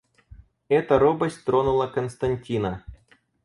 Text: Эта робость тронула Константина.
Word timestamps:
Эта 0.67 0.97
робость 0.97 1.45
тронула 1.45 1.85
Константина. 1.85 2.83